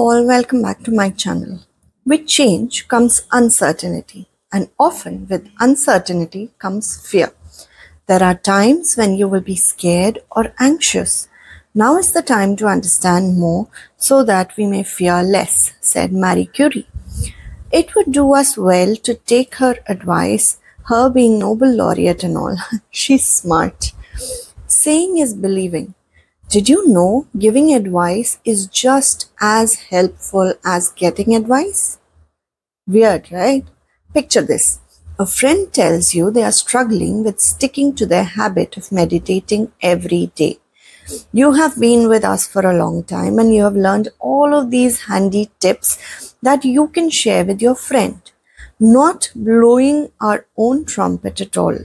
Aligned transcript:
all, 0.00 0.26
welcome 0.26 0.62
back 0.62 0.82
to 0.82 0.90
my 0.90 1.10
channel. 1.10 1.60
With 2.06 2.26
change 2.26 2.88
comes 2.88 3.26
uncertainty, 3.32 4.28
and 4.50 4.70
often 4.78 5.26
with 5.28 5.50
uncertainty 5.60 6.50
comes 6.58 6.86
fear. 7.06 7.32
There 8.06 8.22
are 8.22 8.34
times 8.34 8.96
when 8.96 9.16
you 9.16 9.28
will 9.28 9.42
be 9.42 9.56
scared 9.56 10.20
or 10.30 10.54
anxious. 10.58 11.28
Now 11.74 11.98
is 11.98 12.12
the 12.12 12.22
time 12.22 12.56
to 12.56 12.66
understand 12.66 13.38
more 13.38 13.68
so 13.98 14.24
that 14.24 14.56
we 14.56 14.66
may 14.66 14.84
fear 14.84 15.22
less, 15.22 15.74
said 15.82 16.14
Marie 16.14 16.46
Curie. 16.46 16.88
It 17.70 17.94
would 17.94 18.10
do 18.10 18.32
us 18.34 18.56
well 18.56 18.96
to 18.96 19.14
take 19.14 19.56
her 19.56 19.76
advice, 19.86 20.58
her 20.84 21.10
being 21.10 21.38
Nobel 21.38 21.74
laureate 21.76 22.24
and 22.24 22.38
all. 22.38 22.56
She's 22.90 23.26
smart. 23.26 23.92
Saying 24.66 25.18
is 25.18 25.34
believing. 25.34 25.94
Did 26.50 26.68
you 26.68 26.88
know 26.88 27.28
giving 27.38 27.72
advice 27.72 28.40
is 28.44 28.66
just 28.66 29.30
as 29.40 29.74
helpful 29.74 30.52
as 30.64 30.90
getting 30.90 31.36
advice? 31.36 32.00
Weird, 32.88 33.30
right? 33.30 33.64
Picture 34.12 34.42
this. 34.42 34.80
A 35.16 35.26
friend 35.26 35.72
tells 35.72 36.12
you 36.12 36.28
they 36.28 36.42
are 36.42 36.50
struggling 36.50 37.22
with 37.22 37.38
sticking 37.38 37.94
to 37.94 38.04
their 38.04 38.24
habit 38.24 38.76
of 38.76 38.90
meditating 38.90 39.70
every 39.80 40.32
day. 40.34 40.58
You 41.32 41.52
have 41.52 41.78
been 41.78 42.08
with 42.08 42.24
us 42.24 42.48
for 42.48 42.68
a 42.68 42.76
long 42.76 43.04
time 43.04 43.38
and 43.38 43.54
you 43.54 43.62
have 43.62 43.76
learned 43.76 44.08
all 44.18 44.52
of 44.52 44.72
these 44.72 45.02
handy 45.02 45.52
tips 45.60 46.34
that 46.42 46.64
you 46.64 46.88
can 46.88 47.10
share 47.10 47.44
with 47.44 47.62
your 47.62 47.76
friend. 47.76 48.20
Not 48.80 49.30
blowing 49.36 50.10
our 50.20 50.46
own 50.56 50.84
trumpet 50.84 51.40
at 51.40 51.56
all. 51.56 51.78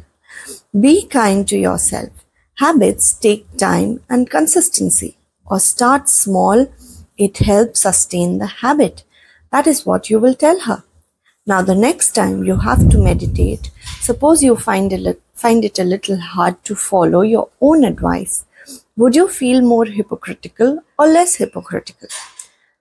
Be 0.74 1.06
kind 1.06 1.48
to 1.50 1.56
yourself. 1.56 2.25
Habits 2.60 3.12
take 3.14 3.58
time 3.58 4.02
and 4.10 4.30
consistency. 4.30 5.18
Or 5.46 5.60
start 5.60 6.08
small, 6.08 6.68
it 7.18 7.38
helps 7.40 7.82
sustain 7.82 8.38
the 8.38 8.48
habit. 8.48 9.04
That 9.52 9.68
is 9.68 9.86
what 9.86 10.10
you 10.10 10.20
will 10.20 10.36
tell 10.36 10.62
her. 10.62 10.84
Now, 11.46 11.62
the 11.62 11.76
next 11.76 12.12
time 12.16 12.46
you 12.46 12.56
have 12.56 12.90
to 12.90 12.98
meditate, 12.98 13.72
suppose 14.00 14.42
you 14.42 14.56
find, 14.56 14.94
a, 14.94 15.18
find 15.34 15.66
it 15.66 15.78
a 15.80 15.84
little 15.84 16.18
hard 16.18 16.64
to 16.64 16.76
follow 16.76 17.22
your 17.22 17.50
own 17.60 17.84
advice. 17.84 18.46
Would 18.96 19.18
you 19.18 19.28
feel 19.28 19.62
more 19.62 19.86
hypocritical 19.86 20.80
or 20.98 21.08
less 21.08 21.36
hypocritical? 21.36 22.08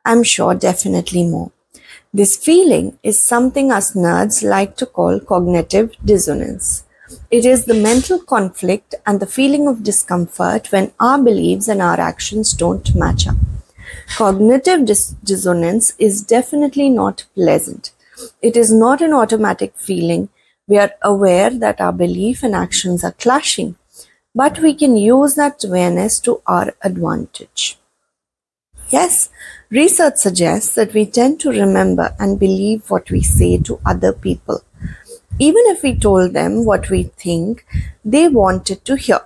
I'm 0.05 0.22
sure 0.22 0.55
definitely 0.55 1.25
more. 1.25 1.50
This 2.12 2.36
feeling 2.36 2.97
is 3.02 3.20
something 3.20 3.72
us 3.72 3.95
nerds 3.95 4.48
like 4.48 4.77
to 4.77 4.86
call 4.86 5.19
cognitive 5.19 5.97
dissonance. 6.05 6.84
It 7.30 7.44
is 7.44 7.66
the 7.66 7.74
mental 7.74 8.19
conflict 8.19 8.94
and 9.06 9.20
the 9.20 9.27
feeling 9.27 9.69
of 9.69 9.83
discomfort 9.83 10.72
when 10.72 10.92
our 10.98 11.22
beliefs 11.22 11.69
and 11.69 11.83
our 11.83 12.00
actions 12.00 12.55
don't 12.55 12.94
match 12.94 13.27
up. 13.28 13.36
Cognitive 14.16 14.86
dis- 14.86 15.14
dissonance 15.22 15.92
is 15.98 16.22
definitely 16.22 16.88
not 16.88 17.27
pleasant. 17.34 17.92
It 18.41 18.56
is 18.56 18.72
not 18.72 19.02
an 19.02 19.12
automatic 19.12 19.74
feeling. 19.77 20.30
We 20.66 20.78
are 20.78 20.92
aware 21.02 21.50
that 21.50 21.78
our 21.80 21.92
belief 21.92 22.42
and 22.42 22.55
actions 22.55 23.05
are 23.05 23.12
clashing, 23.12 23.77
but 24.34 24.61
we 24.61 24.74
can 24.74 24.96
use 24.96 25.34
that 25.34 25.62
awareness 25.62 26.18
to 26.20 26.41
our 26.46 26.72
advantage. 26.83 27.78
Yes, 28.89 29.28
research 29.68 30.16
suggests 30.16 30.74
that 30.77 30.94
we 30.94 31.05
tend 31.05 31.41
to 31.41 31.50
remember 31.50 32.14
and 32.18 32.39
believe 32.39 32.89
what 32.91 33.11
we 33.11 33.22
say 33.22 33.58
to 33.58 33.80
other 33.84 34.12
people 34.12 34.62
even 35.38 35.62
if 35.66 35.82
we 35.82 35.94
told 35.94 36.32
them 36.32 36.64
what 36.64 36.90
we 36.90 37.04
think 37.04 37.66
they 38.04 38.28
wanted 38.28 38.84
to 38.84 38.96
hear. 38.96 39.20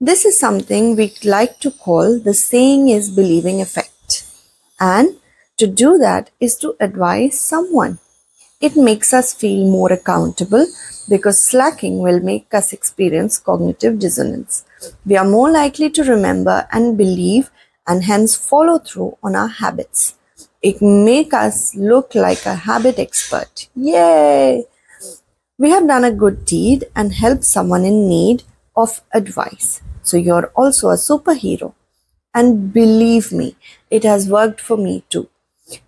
This 0.00 0.24
is 0.24 0.38
something 0.38 0.96
we 0.96 1.14
like 1.24 1.58
to 1.60 1.70
call 1.70 2.18
the 2.18 2.34
saying 2.34 2.88
is 2.88 3.10
believing 3.10 3.60
effect. 3.60 4.24
And 4.80 5.16
to 5.58 5.66
do 5.66 5.98
that 5.98 6.30
is 6.40 6.56
to 6.56 6.74
advise 6.80 7.40
someone. 7.40 7.98
It 8.60 8.76
makes 8.76 9.12
us 9.12 9.34
feel 9.34 9.68
more 9.68 9.92
accountable 9.92 10.66
because 11.08 11.40
slacking 11.40 11.98
will 11.98 12.20
make 12.20 12.54
us 12.54 12.72
experience 12.72 13.38
cognitive 13.38 13.98
dissonance. 13.98 14.64
We 15.04 15.16
are 15.16 15.24
more 15.24 15.50
likely 15.50 15.90
to 15.90 16.04
remember 16.04 16.66
and 16.70 16.96
believe 16.96 17.50
and 17.86 18.04
hence 18.04 18.36
follow 18.36 18.78
through 18.78 19.18
on 19.22 19.34
our 19.34 19.48
habits. 19.48 20.16
It 20.62 20.80
make 20.80 21.34
us 21.34 21.74
look 21.74 22.14
like 22.14 22.46
a 22.46 22.54
habit 22.54 23.00
expert. 23.00 23.68
Yay! 23.74 24.64
We 25.58 25.70
have 25.70 25.86
done 25.86 26.04
a 26.04 26.10
good 26.12 26.44
deed 26.44 26.84
and 26.96 27.12
helped 27.12 27.44
someone 27.44 27.84
in 27.84 28.08
need 28.08 28.42
of 28.76 29.02
advice. 29.12 29.80
So 30.02 30.16
you're 30.16 30.46
also 30.56 30.88
a 30.88 30.96
superhero. 30.96 31.74
And 32.34 32.72
believe 32.72 33.32
me, 33.32 33.56
it 33.90 34.04
has 34.04 34.28
worked 34.28 34.60
for 34.60 34.76
me 34.76 35.04
too. 35.08 35.28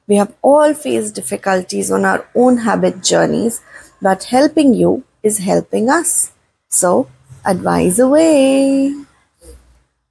We 0.06 0.16
have 0.16 0.34
all 0.42 0.74
faced 0.74 1.14
difficulties 1.14 1.90
on 1.90 2.04
our 2.04 2.26
own 2.34 2.58
habit 2.58 3.02
journeys, 3.02 3.60
but 4.00 4.24
helping 4.24 4.74
you 4.74 5.04
is 5.22 5.38
helping 5.38 5.90
us. 5.90 6.32
So 6.68 7.08
advise 7.44 7.98
away. 7.98 8.94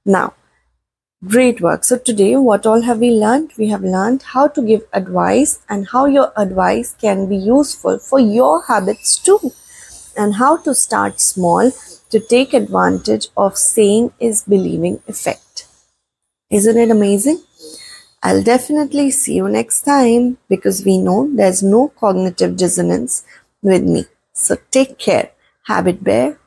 Now, 0.04 0.34
Great 1.22 1.60
work. 1.60 1.84
So 1.84 1.98
today 1.98 2.36
what 2.36 2.66
all 2.66 2.82
have 2.82 2.98
we 2.98 3.10
learned? 3.10 3.52
We 3.58 3.68
have 3.68 3.82
learned 3.82 4.22
how 4.22 4.48
to 4.48 4.62
give 4.62 4.82
advice 4.92 5.60
and 5.68 5.88
how 5.88 6.06
your 6.06 6.32
advice 6.36 6.94
can 7.00 7.28
be 7.28 7.36
useful 7.36 7.98
for 7.98 8.20
your 8.20 8.62
habits 8.64 9.18
too. 9.18 9.52
And 10.16 10.34
how 10.34 10.58
to 10.58 10.74
start 10.74 11.20
small 11.20 11.72
to 12.10 12.20
take 12.20 12.54
advantage 12.54 13.28
of 13.36 13.58
saying 13.58 14.12
is 14.20 14.44
believing 14.44 15.02
effect. 15.08 15.66
Isn't 16.50 16.78
it 16.78 16.90
amazing? 16.90 17.42
I'll 18.22 18.42
definitely 18.42 19.10
see 19.12 19.36
you 19.36 19.48
next 19.48 19.82
time 19.82 20.38
because 20.48 20.84
we 20.84 20.98
know 20.98 21.28
there's 21.32 21.62
no 21.62 21.88
cognitive 21.88 22.56
dissonance 22.56 23.24
with 23.62 23.84
me. 23.84 24.06
So 24.32 24.56
take 24.70 24.98
care. 24.98 25.32
Habit 25.64 26.04
Bear 26.04 26.38